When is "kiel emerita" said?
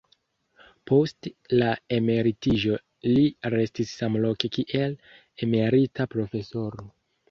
4.59-6.15